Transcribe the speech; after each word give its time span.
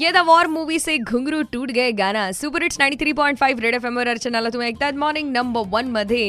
ये 0.00 0.10
the 0.12 0.16
war 0.26 0.46
movie 0.48 0.78
से 0.78 0.96
घुंगरू 0.98 1.42
टूट 1.52 1.70
गए 1.70 1.90
गाना। 1.92 2.30
Super 2.32 2.62
hits 2.62 2.78
93.5 2.80 3.60
red 3.60 3.74
F 3.74 3.86
M 3.86 3.96
वर 3.96 4.08
अर्चनाला 4.08 4.50
तुम्ही 4.50 4.68
ऐकतायत 4.68 4.94
मॉर्निंग 4.96 5.30
नंबर 5.32 5.66
वन 5.70 5.90
मध्ये 5.92 6.22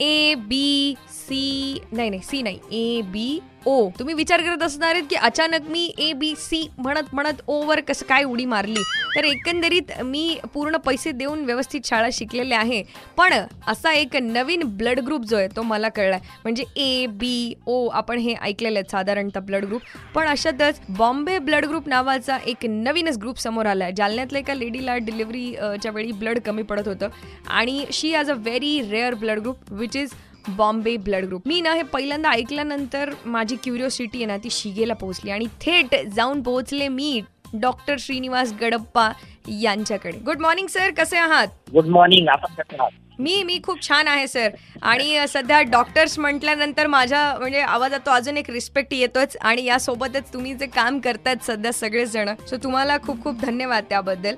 ए 0.00 0.34
बी 0.48 0.96
सी 1.10 1.80
नाही 1.92 2.10
नाही 2.10 2.22
सी 2.22 2.42
नाही 2.42 2.60
ए 2.72 3.02
बी 3.12 3.40
ओ 3.66 3.88
तुम्ही 3.98 4.14
विचार 4.14 4.40
करत 4.42 4.62
असणार 4.62 4.94
आहेत 4.94 5.04
की 5.10 5.16
अचानक 5.16 5.68
मी 5.70 5.84
ए 5.98 6.12
बी 6.12 6.32
सी 6.38 6.66
म्हणत 6.78 7.14
म्हणत 7.14 7.40
ओ 7.46 7.60
वर 7.66 7.80
कसं 7.88 8.06
काय 8.08 8.24
उडी 8.24 8.44
मारली? 8.44 8.82
तर 9.16 9.24
एकंदरीत 9.24 9.92
मी 10.04 10.38
पूर्ण 10.54 10.76
पैसे 10.84 11.10
देऊन 11.12 11.44
व्यवस्थित 11.44 11.86
शाळा 11.86 12.08
शिकलेले 12.12 12.54
आहे. 12.54 12.82
पण 13.16 13.32
असा 13.68 13.92
एक 13.92 14.16
नवीन 14.16 14.62
ब्लड 14.76 15.00
ग्रुप 15.06 15.24
जो 15.24 15.36
आहे 15.36 15.48
तो 15.56 15.62
मला 15.62 15.88
कळलाय. 15.88 16.20
म्हणजे 16.42 16.64
ए 16.76 17.06
बी 17.10 17.54
ओ 17.66 17.86
आपण 17.88 18.18
हे 18.18 18.34
ऐकलेले 18.42 18.78
आहेत 18.78 18.90
साधारणतः 18.90 19.40
ब्लड 19.40 19.64
ग्रुप 19.64 19.82
पण 20.14 20.28
अशातच 20.28 20.80
बॉम्बे 20.98 21.38
ब्लड 21.38 21.64
ग्रुप 21.64 21.88
नावाचा 21.88 22.38
एक 22.46 22.66
नवीनच 22.66 23.18
ग्रुप 23.18 23.38
समोर 23.38 23.66
आला 23.66 23.84
आहे 23.84 23.92
जालन्यातल्या 23.96 24.40
एका 24.40 24.54
लेडीला 24.54 24.96
डिलिव्हरीच्या 24.96 25.92
वेळी 25.92 26.12
ब्लड 26.12 26.38
कमी 26.46 26.62
पडत 26.62 26.88
होतं. 26.88 27.08
आणि 27.48 27.84
she 27.92 28.14
has 28.14 28.30
a 28.30 28.34
very 28.34 28.80
rare 28.90 29.14
blood 29.14 29.40
group 29.40 29.72
which 29.72 29.96
is 29.96 30.10
Bombay 30.48 30.96
blood 30.96 31.24
group. 31.24 31.42
मी 31.46 31.60
ना 31.60 31.74
हे 31.74 31.82
पहिल्यांदा 31.82 32.30
ऐकल्यानंतर 32.30 33.10
माझी 33.26 33.56
क्युरिओसिटी 33.56 34.18
आहे 34.18 34.26
ना 34.26 34.36
ती 34.36 34.48
शिगेला 34.50 34.94
पोहोचली 34.94 35.30
आणि 35.30 35.46
थेट 35.60 35.96
जाऊन 36.08 36.42
पोहोचले 36.42 36.88
मी 36.88 37.20
डॉक्टर 37.54 37.96
श्रीनिवास 37.98 38.52
गडप्पा 38.60 39.10
यांच्याकडे. 39.48 40.18
Good 40.18 40.40
morning 40.40 40.66
sir. 40.66 40.90
कसे 40.90 41.16
आहात? 41.16 41.46
Good 41.72 41.86
morning. 41.86 42.28
आपण 42.28 42.54
कसे 42.54 42.76
आहात? 42.76 42.90
मी 43.20 43.42
मी 43.44 43.58
खूप 43.64 43.82
छान 43.82 44.08
आहे 44.08 44.26
सर. 44.26 44.48
आणि 44.82 45.26
सध्या 45.28 45.60
डॉक्टर्स 45.70 46.18
म्हटल्यानंतर 46.18 46.86
माझ्या 46.86 47.22
म्हणजे 47.38 47.60
आवाजात 47.60 48.00
तो 48.06 48.10
अजून 48.10 48.36
एक 48.36 48.50
रिस्पेक्ट 48.50 48.94
येतोच. 48.94 49.36
आणि 49.40 49.64
यासोबतच 49.64 50.32
तुम्ही 50.32 50.54
जे 50.54 50.66
काम 50.66 50.98
करतात 51.00 51.44
सध्या 51.46 51.72
सगळेच 51.72 52.12
जण 52.12 52.28
सो 52.50 52.56
तुम्हाला 52.62 52.96
खूप 53.02 53.22
खूप 53.24 53.40
धन्यवाद 53.40 53.84
त्याबद्दल. 53.90 54.34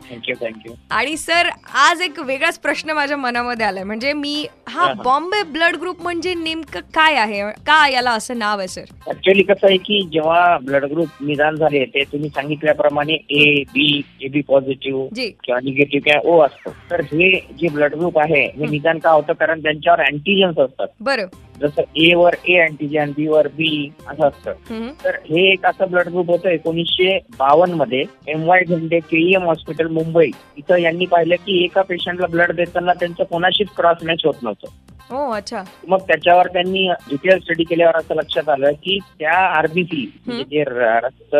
आणि 0.91 1.17
सर 1.17 1.49
आज 1.75 2.01
एक 2.03 2.19
वेगळाच 2.21 2.59
प्रश्न 2.59 2.91
माझ्या 2.91 3.17
मनामध्ये 3.17 3.67
आलाय. 3.67 3.84
म्हणजे 3.84 4.12
मी 4.12 4.34
हा. 4.69 4.93
बॉम्बे 5.05 5.43
ब्लड 5.53 5.77
ग्रुप 5.77 6.03
म्हणजे 6.03 6.34
नेमकं 6.34 6.81
काय 6.95 7.15
आहे? 7.17 7.41
का 7.67 7.87
याला 7.89 8.11
असं 8.11 8.39
नाव 8.39 8.59
आहे 8.59 8.69
सर? 8.69 8.84
ऍक्च्युअली 9.09 9.43
कसं 9.43 9.67
आहे 9.67 9.77
की 9.77 10.01
जेव्हा 10.12 10.59
ब्लड 10.62 10.84
ग्रुप 10.91 11.23
निदान 11.23 11.56
झाले 11.56 11.84
ते 11.95 12.05
तुम्ही 12.12 12.28
सांगितल्याप्रमाणे 12.28 13.15
A 13.31 13.62
B 13.73 13.87
A 14.23 14.28
B 14.28 14.41
positive 14.49 15.09
किंवा 15.15 15.59
निगेटिव्ह 15.65 16.05
किंवा 16.05 16.31
ओ 16.31 16.41
असतो. 16.43 16.71
तर 16.91 17.01
हे 17.12 17.31
जे 17.61 17.69
ब्लड 17.69 17.95
ग्रुप 17.95 18.19
आहे 18.19 18.45
हे 18.59 18.67
निदान 18.73 18.98
का 18.98 19.11
होतं? 19.11 19.33
कारण 19.33 19.62
त्यांच्यावर 19.62 20.01
अँटीजन्स 20.01 20.59
असतात. 20.59 20.89
बरं. 21.01 21.27
जसं 21.61 21.83
ए 21.97 22.12
वर 22.15 22.34
ए 22.48 22.59
अँटीजन 22.59 23.11
बी 23.17 23.27
वर 23.27 23.48
बी 23.48 23.91
असं 24.09 24.27
असतं. 24.28 24.89
तर 25.05 25.17
हे 25.25 25.51
एक 25.53 25.67
असं 25.67 25.91
ब्लड 25.91 26.09
ग्रुप 26.09 26.31
होतं 26.31 26.48
एकोणीसशे 26.48 27.19
बावन्नमध्ये. 27.39 28.05
M 28.28 28.47
Y 28.48 28.65
Zende 28.65 28.98
KEM 29.00 29.45
hospital 29.45 29.89
Mumbai. 29.89 30.31
इथं 30.56 30.77
यांनी 30.77 31.06
पाहिलं 31.06 31.37
की 31.37 31.65
एका 31.65 31.83
पेशंटला 31.83 32.27
ब्लड 32.27 32.53
देताना 32.53 32.93
त्यांचं 32.93 33.25
कोणाशीच 33.25 33.69
क्रॉस 33.77 34.05
मॅच 34.05 34.25
होत 34.25 34.43
नव्हतं. 34.43 34.81
हो 35.11 35.31
अच्छा. 35.33 35.62
मग 35.89 35.98
त्याच्यावर 35.98 36.47
त्यांनी 36.47 36.87
डिटेल 37.09 37.39
स्टडी 37.39 37.65
केल्यावर 37.65 37.97
असं 37.97 38.15
लक्षात 38.15 38.48
आलं 38.48 38.73
की 38.84 38.98
त्या 39.19 39.33
आरबीसी 39.59 40.05
म्हणजे 40.27 40.45
जे 40.50 40.62
रक्त 40.67 41.34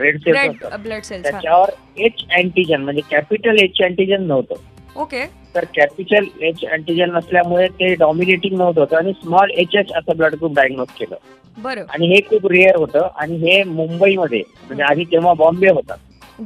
रेड 0.00 0.18
सेल्स 0.18 1.08
त्याच्यावर 1.10 1.70
एच 1.98 2.24
अँटीजन 2.32 2.82
म्हणजे 2.82 3.02
कॅपिटल 3.10 3.58
एच 3.58 3.82
अँटीजन 3.82 4.22
नव्हतं. 4.22 4.54
ओके 4.96 5.26
तर 5.54 5.64
कॅपिटल 5.64 6.24
एच 6.40 6.64
अँटीजन 6.64 7.10
नसल्यामुळे 7.10 7.68
ते 7.68 7.94
डॉमिनेटिंग 7.94 8.58
नव्हतं 8.58 8.80
होतं 8.80 8.96
आणि 8.96 9.12
स्मॉल 9.12 9.50
एच 9.50 9.74
एच 9.74 9.92
असं 9.92 10.16
ब्लड 10.16 10.34
ग्रुप 10.34 10.54
डायग्नोज 10.54 10.88
केलं. 10.88 11.16
बरं. 11.58 11.84
आणि 11.88 12.06
हे 12.06 12.20
खूप 12.20 12.46
रेअर 12.46 12.76
होतं 12.76 13.08
आणि 13.16 13.36
हे 13.36 13.62
मुंबईमध्ये 13.64 14.42
म्हणजे 14.66 14.82
आधी 14.82 15.04
तेव्हा 15.04 15.32
बॉम्बे 15.32 15.68
होता. 15.68 15.94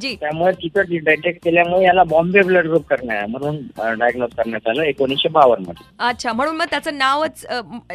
जी. 0.01 0.15
त्यामुळे 0.21 0.53
तिथं 0.53 0.83
डिटेक्ट 0.89 1.45
केल्यामुळे 1.45 1.85
याला 1.85 2.03
बॉम्बे 2.05 2.43
ब्लड 2.43 2.67
ग्रुप 2.67 2.87
करण्यात 2.89 3.29
म्हणून 3.29 3.57
डायग्नोज 3.99 4.35
करण्यात 4.37 4.69
आलं 4.69 4.83
एकोणीसशे 4.83 5.29
बावन्नमध्ये. 5.29 5.87
अच्छा 6.09 6.33
म्हणून 6.33 6.57
मग 6.57 6.67
त्याचं 6.71 6.99
नावच 6.99 7.45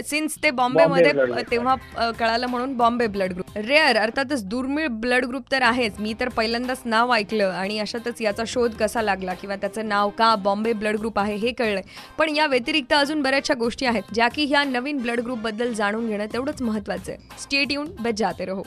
सिन्स 0.06 0.38
ते 0.44 0.52
बॉम्बे 0.52 0.84
group. 0.84 1.42
तेव्हा 1.52 1.76
कळालं 2.20 2.48
म्हणून 2.48 2.76
बॉम्बे 2.78 3.08
ब्लड 3.08 3.34
ग्रुप. 3.34 3.58
रेअर 3.58 3.98
अर्थातच 3.98 4.44
दुर्मिळ 4.46 4.88
ब्लड 5.02 5.26
ग्रुप 5.26 5.52
तर 5.52 5.62
आहेच. 5.62 6.00
मी 6.00 6.14
तर 6.20 6.30
पहिल्यांदाच 6.38 6.82
नाव 6.86 7.14
ऐकलं 7.14 7.50
आणि 7.50 7.80
अशातच 7.80 8.22
याचा 8.22 8.44
शोध 8.48 8.76
कसा 8.80 9.02
लागला 9.02 9.34
किंवा 9.34 9.56
त्याचं 9.56 9.88
नाव 9.90 10.10
का 10.18 10.34
बॉम्बे 10.44 10.74
ब्लड 10.74 10.98
ग्रुप 11.00 11.20
आहे 11.20 11.36
हे 11.36 11.52
कळलंय 11.52 11.82
पण 12.18 12.36
या 12.36 12.46
व्यतिरिक्त 12.48 12.94
अजून 12.94 13.22
बऱ्याचशा 13.22 13.54
गोष्टी 13.60 13.86
आहेत 13.86 14.14
ज्या 14.14 14.28
की 14.28 14.46
ह्या 14.46 14.64
नवीन 14.64 14.98
ब्लड 14.98 15.20
ग्रुपबद्दल 15.20 15.74
जाणून 15.74 16.08
घेणं 16.08 16.26
तेवढंच 16.34 16.62
महत्वाचं 16.62 17.12
आहे. 17.12 17.42
स्टेट 17.42 17.72
येऊन 17.72 17.88
बच 18.00 18.18
जाते 18.18 18.46
रहो. 18.46 18.64